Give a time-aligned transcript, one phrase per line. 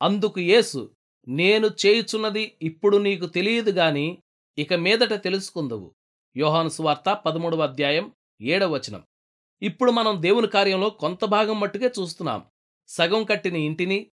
[0.00, 0.90] అందుకు యేసు
[1.28, 4.22] నేను చేయుచున్నది ఇప్పుడు నీకు తెలియదు గాని
[4.58, 5.94] ఇక మీదట తెలుసుకుందవు.
[6.36, 9.02] యోహాను సువార్త పదమూడవ అధ్యాయం ఏడవ వచనం.
[9.62, 12.46] ఇప్పుడు మనం దేవుని కార్యంలో కొంత భాగం మట్టుకే చూస్తున్నాం.
[12.88, 14.10] సగం కట్టిన ఇంటిని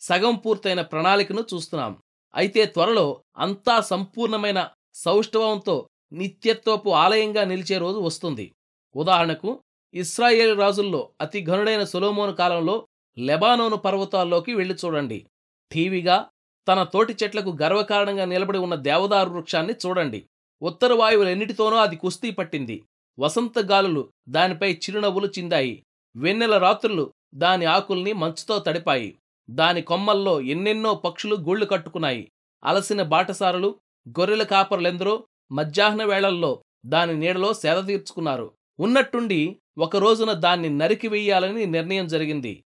[0.00, 2.02] సగం పూర్తయిన ప్రణాళికను చూస్తున్నాం.
[2.34, 8.52] అయితే త్వరలో అంతా సంపూర్ణమైన సౌష్ఠవంతో నిత్యత్వపు ఆలయంగా నిలిచే రోజు వస్తుంది.
[8.96, 9.62] ఉదాహరణకు
[9.94, 15.26] ఇస్రాయేల్ రాజుల్లో అతి ఘనుడైన సొలోమోను కాలంలో లెబానోను పర్వతాల్లోకి వెళ్ళి చూడండి.
[15.74, 16.28] ఠీవిగా
[16.68, 20.26] తన తోటి చెట్లకు గర్వకారణంగా నిలబడి ఉన్న దేవదారు వృక్షాన్ని చూడండి.
[20.62, 22.84] ఉత్తర వాయువులెన్నిటితోనూ అది కుస్తీ పట్టింది.
[23.18, 25.84] వసంత గాలులు దానిపై చిరునవ్వులు చిందాయి.
[26.16, 29.18] వెన్నెల రాత్రులు దాని ఆకుల్ని మంచుతో తడిపాయి.
[29.50, 32.30] దాని కొమ్మల్లో ఎన్నెన్నో పక్షులు గూళ్ళు కట్టుకున్నాయి.
[32.64, 33.78] అలసిన బాటసారులు
[34.08, 38.52] గొర్రెల కాపరులెందరో మధ్యాహ్న వేళల్లో దాని నీడలో సేద తీర్చుకున్నారు.
[38.80, 42.64] ఉన్నట్టుండి ఒక రోజున దాన్ని నరికి వెయ్యాలని నిర్ణయం జరిగింది.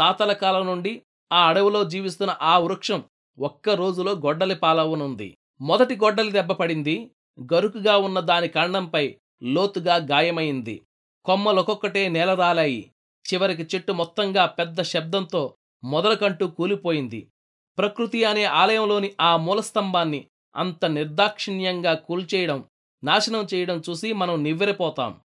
[0.00, 3.04] తాతల కాలం నుండి ఆ అడవిలో జీవిస్తున్న ఆ వృక్షం
[3.38, 5.36] ఒక్క రోజులో గొడ్డలి పాలవనుంది.
[5.60, 7.10] మొదటి గొడ్డలి దెబ్బపడింది
[7.54, 10.82] గరుకుగా ఉన్న దాని కాండంపై లోతుగా గాయమైంది.
[11.24, 12.92] కొమ్మలొక్కొక్కటే నేలరాలాయి
[13.32, 17.30] చివరికి చెట్టు మొత్తంగా పెద్ద శబ్దంతో మొదలకంటూ కూలిపోయింది.
[17.78, 22.64] ప్రకృతి అనే ఆలయంలోని ఆ మూలస్తంభాన్ని అంత నిర్దాక్షిణ్యంగా కూల్చేయడం
[23.04, 25.20] నాశనం చేయడం చూసి మనం నివ్వెరపోతాం.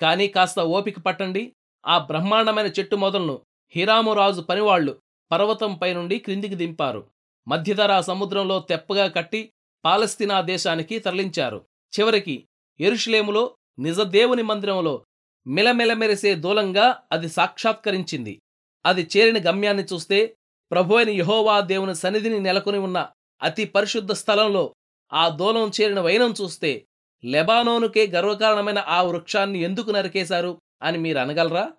[0.00, 1.52] కానీ కాస్త ఓపిక పట్టండి.
[1.86, 3.40] ఆ బ్రహ్మాండమైన చెట్టు మొదలను
[3.76, 5.00] హిరామురాజు పనివాళ్ళు
[5.32, 7.08] పర్వతంపై నుండి క్రిందికి దింపారు.
[7.48, 9.52] మధ్యధరా సముద్రంలో తెప్పగా కట్టి
[9.84, 11.66] పాలస్తీనా దేశానికి తరలించారు.
[11.92, 12.46] చివరికి
[12.80, 15.04] ఎరుషులేములో నిజదేవుని మందిరంలో
[15.46, 18.40] మిలమిలమెరిసే దూలంగా అది సాక్షాత్కరించింది.
[18.86, 20.36] అది చేరిన గమ్యాన్ని చూస్తే
[20.72, 23.08] ప్రభు అయిన యహోవా దేవుని సన్నిధిని నెలకొని ఉన్న
[23.42, 24.74] అతి పరిశుద్ధ స్థలంలో
[25.12, 26.86] ఆ దూలం చేరిన వైనం చూస్తే
[27.24, 31.72] లెబానోనుకే గర్వకారణమైన ఆ వృక్షాన్ని ఎందుకు నరికేశారు అని మీరు అనగలరా?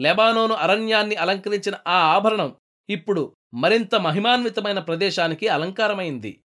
[0.00, 2.56] లెబానోను అరణ్యాన్ని అలంకరించిన ఆ ఆభరణం
[2.90, 6.42] ఇప్పుడు మరింత మహిమాన్వితమైన ప్రదేశానికి అలంకారమైంది.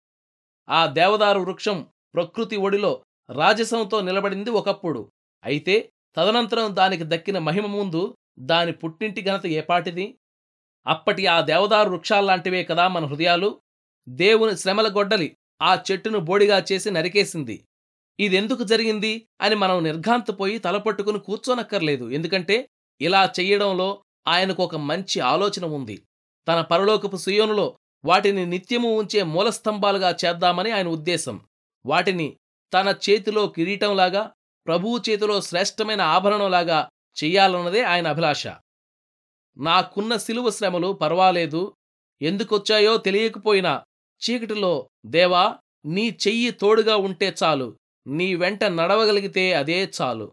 [0.70, 5.12] ఆ దేవదారు వృక్షం ప్రకృతి ఒడిలో రాజసంతో నిలబడింది ఒకప్పుడు.
[5.44, 10.18] అయితే తదనంతరం దానికి దక్కిన మహిమ ముందు దాని పుట్టింటి ఘనత ఏపాటిది?
[10.88, 13.62] అప్పటి ఆ దేవదారు వృక్షాల్లాంటివే కదా మన హృదయాలు?
[14.10, 17.66] దేవుని శ్రమల గొడ్డలి ఆ చెట్టును బోడిగా చేసి నరికేసింది.
[18.20, 22.10] ఇదెందుకు జరిగింది అని మనం నిర్ఘాంతపోయి తలపట్టుకుని కూర్చోనక్కర్లేదు.
[22.10, 22.70] ఎందుకంటే
[23.02, 26.04] ఇలా చెయ్యడంలో ఆయనకు ఒక మంచి ఆలోచన ఉంది.
[26.48, 31.42] తన పరలోకపు సుయోనులో వాటిని నిత్యము ఉంచే మూలస్తంభాలుగా చేద్దామని ఆయన ఉద్దేశం.
[31.86, 32.38] వాటిని
[32.74, 34.32] తన చేతిలో కిరీటంలాగా
[34.68, 36.90] ప్రభువు చేతిలో శ్రేష్టమైన ఆభరణంలాగా
[37.24, 38.48] చెయ్యాలన్నదే ఆయన అభిలాష.
[39.58, 41.74] నాకున్న సిలువ శ్రమలు పర్వాలేదు.
[42.22, 43.84] ఎందుకొచ్చాయో తెలియకపోయినా
[44.30, 47.78] చీకటిలో దేవా నీ చెయ్యి తోడుగా ఉంటే చాలు.
[48.08, 50.32] నీ వెంట నడవగలిగితే అదే చాలు.